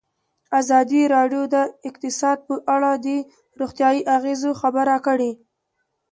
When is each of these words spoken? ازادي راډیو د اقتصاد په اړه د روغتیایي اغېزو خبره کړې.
ازادي 0.59 1.01
راډیو 1.15 1.43
د 1.55 1.55
اقتصاد 1.89 2.37
په 2.47 2.55
اړه 2.75 2.91
د 3.05 3.07
روغتیایي 3.59 4.01
اغېزو 4.17 4.51
خبره 4.61 4.95
کړې. 5.05 5.31